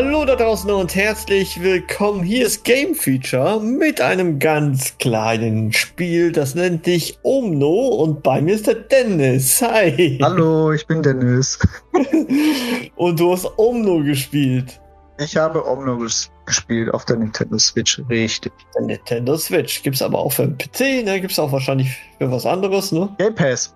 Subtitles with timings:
[0.00, 2.22] Hallo da draußen und herzlich willkommen.
[2.22, 8.40] Hier ist Game Feature mit einem ganz kleinen Spiel, das nennt sich Omno und bei
[8.40, 9.60] mir ist der Dennis.
[9.60, 10.16] Hi.
[10.22, 11.58] Hallo, ich bin Dennis.
[12.94, 14.80] und du hast Omno gespielt.
[15.18, 18.52] Ich habe Omno ges gespielt auf der Nintendo Switch, richtig.
[18.76, 21.20] Der Nintendo Switch gibt's aber auch für den PC, ne?
[21.20, 23.08] Gibt's auch wahrscheinlich für was anderes, ne?
[23.18, 23.74] Game Pass.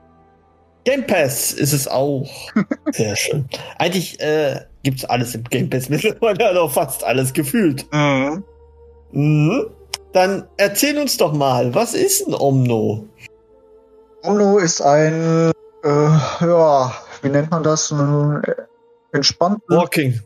[0.84, 2.28] Game Pass ist es auch.
[2.92, 3.48] Sehr schön.
[3.78, 7.86] Eigentlich äh, gibt's alles im Game Pass mittlerweile, also fast alles gefühlt.
[7.92, 8.44] Mhm.
[9.12, 9.66] Mhm.
[10.12, 13.06] Dann erzähl uns doch mal, was ist ein Omno?
[14.24, 15.52] Omno ist ein,
[15.84, 17.90] äh, ja, wie nennt man das?
[17.90, 18.54] Ein äh,
[19.12, 19.64] entspanntes.
[19.68, 20.20] Walking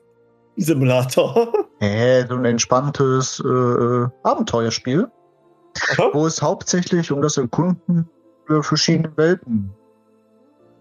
[0.56, 1.52] Simulator.
[1.78, 5.06] Äh, so ein entspanntes äh, Abenteuerspiel,
[5.90, 6.08] Aha.
[6.14, 8.08] wo es hauptsächlich um das Erkunden
[8.46, 9.70] für verschiedene Welten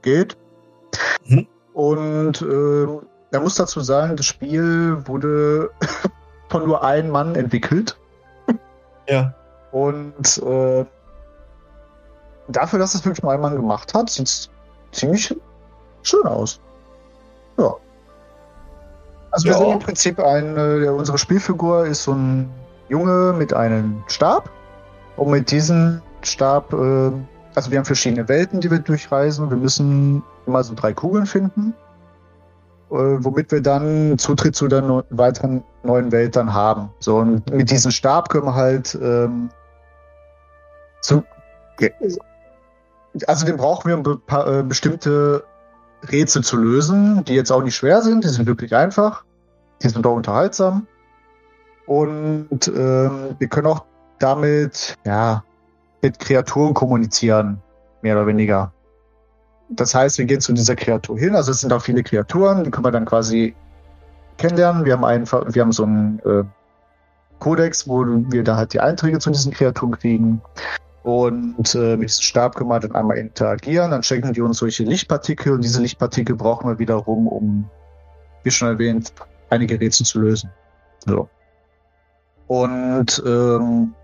[0.06, 0.38] geht.
[1.26, 1.46] Mhm.
[1.74, 2.88] Und äh,
[3.32, 5.70] da muss dazu sagen, das Spiel wurde
[6.50, 7.98] von nur einem Mann entwickelt.
[9.08, 9.36] Ja.
[9.72, 10.84] Und äh,
[12.48, 14.50] dafür, dass es wirklich nur ein Mann gemacht hat, sieht es
[14.94, 15.36] ziemlich
[16.02, 16.60] schön aus.
[17.60, 17.76] Ja.
[19.30, 19.58] Also wir Ja.
[19.60, 22.50] sind im Prinzip ein, äh, der, unsere Spielfigur ist so ein
[22.90, 24.50] Junge mit einem Stab.
[25.18, 27.12] Und mit diesem Stab, äh,
[27.56, 29.50] also wir haben verschiedene Welten, die wir durchreisen.
[29.50, 31.74] Wir müssen immer so drei Kugeln finden,
[32.92, 36.90] äh, womit wir dann Zutritt zu der neu- weiteren neuen Welt dann haben.
[37.00, 39.50] So, und mit diesem Stab können wir halt ähm,
[41.02, 41.24] zu,
[43.28, 45.44] also den brauchen wir, um be äh, bestimmte
[46.12, 49.24] Rätsel zu lösen, die jetzt auch nicht schwer sind, die sind wirklich einfach,
[49.82, 50.88] die sind auch unterhaltsam.
[51.88, 53.86] Und ähm, wir können auch
[54.20, 55.44] damit, ja,
[56.06, 57.60] mit Kreaturen kommunizieren,
[58.04, 58.72] mehr oder weniger.
[59.70, 62.70] Das heißt, wir gehen zu dieser Kreatur hin, also es sind auch viele Kreaturen, die
[62.70, 63.56] können wir dann quasi
[64.38, 64.86] kennenlernen.
[64.86, 66.44] Wir haben einfach, wir haben so einen äh,
[67.40, 70.42] Kodex, wo wir da halt die Einträge zu diesen Kreaturen kriegen.
[71.02, 74.84] Und äh, mit diesem Stab können wir dann einmal interagieren, dann schenken die uns solche
[74.84, 77.68] Lichtpartikel und diese Lichtpartikel brauchen wir wiederum, um,
[78.44, 79.12] wie schon erwähnt,
[79.50, 80.52] einige Rätsel zu lösen.
[81.06, 81.28] So.
[82.48, 83.96] Und ähm,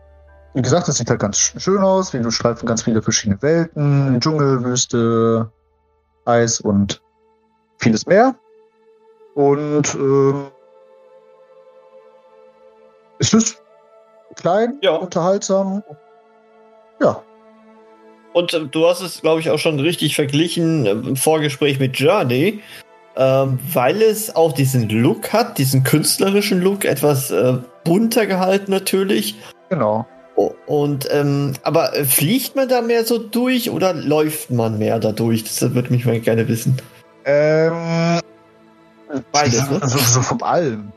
[0.54, 2.14] wie gesagt, das sieht halt ganz sch- schön aus.
[2.14, 5.52] Wir streifen ganz viele verschiedene Welten, Dschungel, Wüste,
[6.26, 7.02] Eis und
[7.80, 8.36] vieles mehr.
[9.36, 10.48] Und ähm,
[13.20, 13.62] es ist
[14.36, 14.96] klein, Ja.
[14.96, 15.84] unterhaltsam.
[17.02, 17.22] Ja,
[18.34, 21.98] Und äh, du hast es, glaube ich, auch schon richtig verglichen äh, im Vorgespräch mit
[21.98, 22.62] Journey,
[23.16, 29.36] ähm, weil es auch diesen Look hat, diesen künstlerischen Look, etwas äh, bunter gehalten natürlich.
[29.70, 30.06] genau.
[30.66, 35.44] Und ähm, aber fliegt man da mehr so durch oder läuft man mehr da durch?
[35.44, 36.78] Das würde mich mal gerne wissen.
[37.26, 38.20] Ähm,
[39.32, 39.80] Beides, ne?
[39.82, 40.92] Also so vom allem.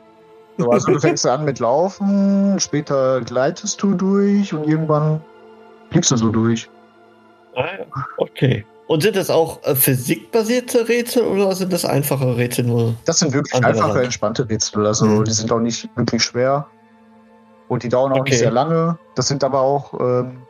[0.58, 5.20] So, also du fängst an mit Laufen, später gleitest du durch und irgendwann
[5.90, 6.68] fliegst du so durch.
[7.56, 7.66] Ah.
[8.18, 8.64] Okay.
[8.86, 12.94] Und sind das auch äh, physikbasierte Rätsel oder sind das einfache Rätsel nur?
[13.06, 14.04] Das sind wirklich einfache, Hand.
[14.04, 14.86] entspannte Rätsel.
[14.86, 15.24] Also Mhm.
[15.24, 16.66] die sind auch nicht wirklich schwer.
[17.68, 18.30] Und die dauern auch Okay.
[18.30, 18.98] nicht sehr lange.
[19.14, 20.42] Das sind aber auch ähm,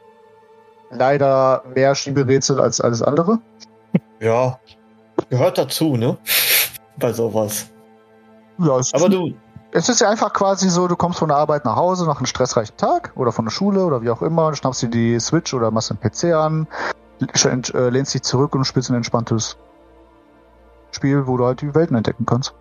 [0.90, 3.38] leider mehr Schieberätsel als alles andere.
[4.20, 4.58] Ja.
[5.30, 6.18] Gehört dazu, ne?
[6.98, 7.70] Bei sowas.
[8.58, 9.32] Ja, es, Aber du,
[9.72, 12.26] es ist ja einfach quasi so, du kommst von der Arbeit nach Hause nach einem
[12.26, 15.70] stressreichen Tag oder von der Schule oder wie auch immer, schnappst dir die Switch oder
[15.70, 16.68] machst den PC an,
[17.20, 19.56] äh, lehnst dich zurück und spielst ein entspanntes
[20.92, 22.54] Spiel, wo du halt die Welten entdecken kannst.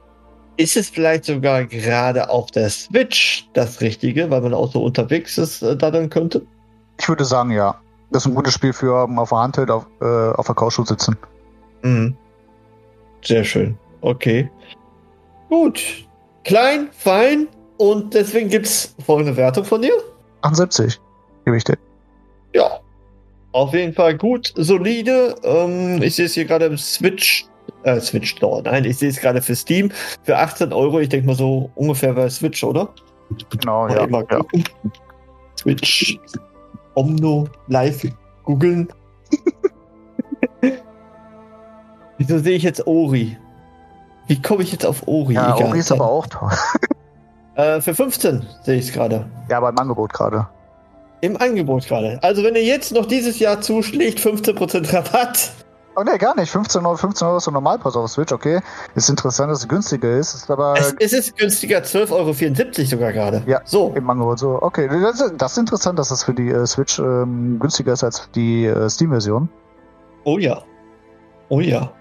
[0.57, 5.38] Ist es vielleicht sogar gerade auf der Switch das Richtige, weil man auch so unterwegs
[5.38, 6.45] ist, äh, da dann könnte?
[7.00, 7.79] Ich würde sagen, ja.
[8.11, 11.17] Das ist ein gutes Spiel für auf der Handheld auf, äh, auf der Couch sitzen.
[11.81, 12.15] Mhm.
[13.23, 13.77] Sehr schön.
[14.01, 14.50] Okay.
[15.50, 15.81] Gut.
[16.44, 17.47] Klein, fein.
[17.77, 19.94] Und deswegen gibt es folgende Wertung von dir.
[20.41, 20.99] 78.
[21.45, 21.77] Gebe ich dir.
[22.53, 22.79] Ja.
[23.51, 25.35] Auf jeden Fall gut, solide.
[25.44, 27.45] Ähm, ich sehe es hier gerade im Switch.
[27.83, 28.62] Äh, Switch Store.
[28.63, 29.91] Nein, ich sehe es gerade für Steam.
[30.24, 31.00] Für 18 Euro.
[31.00, 32.89] Ich denke mal so ungefähr bei Switch, oder?
[33.50, 34.07] Genau, ja.
[34.07, 34.41] ja.
[35.57, 36.19] Switch.
[36.95, 38.07] Omno live
[38.44, 38.88] googeln.
[42.18, 43.38] Wieso sehe ich jetzt Ori?
[44.27, 45.33] Wie komme ich jetzt auf Ori?
[45.33, 45.69] Ja, Egal.
[45.69, 46.51] Ori ist aber auch toll.
[47.56, 49.30] Äh, für 15 sehe ich es gerade.
[49.47, 50.47] Ja, beim Angebot gerade.
[51.21, 52.18] Im Angebot gerade.
[52.24, 55.51] Also wenn ihr jetzt noch dieses Jahr zuschlägt, 15% Rabatt.
[55.95, 56.50] Oh ne, gar nicht.
[56.50, 58.62] 15 Euro, 15 Euro ist der Normalpreis auf Switch, okay.
[58.95, 60.34] Ist interessant, dass es günstiger ist.
[60.34, 62.34] Ist aber Es, es ist günstiger, 12,74 Euro
[62.88, 63.44] sogar gerade.
[63.45, 63.62] Ja.
[63.66, 63.94] So.
[63.95, 64.60] im Angebot so.
[64.62, 68.04] Okay, das ist, das ist interessant, dass das für die äh, Switch ähm, günstiger ist
[68.04, 69.50] als die äh, Steam-Version.
[70.24, 70.63] Oh ja.
[71.50, 71.92] Oh ja.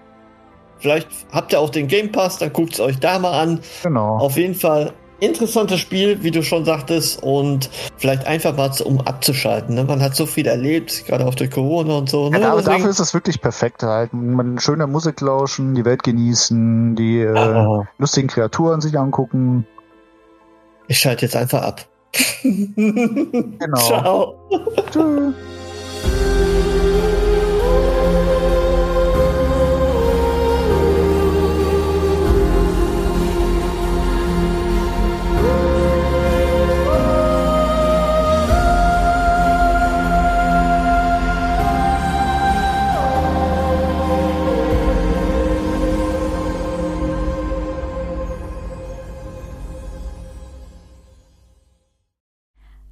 [0.79, 3.61] Vielleicht habt ihr auch den Game Pass, dann guckt es euch da mal an.
[3.83, 4.17] Genau.
[4.19, 9.75] Auf jeden Fall interessantes Spiel, wie du schon sagtest, und vielleicht einfach mal, um abzuschalten.
[9.77, 9.85] Ne?
[9.85, 12.25] Man hat so viel erlebt, gerade auch durch Corona und so.
[12.25, 12.41] Ja, Ne?
[12.41, 14.13] da, Deswegen- dafür ist es wirklich perfekt halt.
[14.13, 19.67] Man schöne Musik lauschen, die Welt genießen, die äh, lustigen Kreaturen sich angucken.
[20.89, 21.87] ich schalte jetzt einfach ab.
[22.45, 23.77] Genau.
[23.79, 24.35] Ciao.
[24.93, 25.35] Tschüss.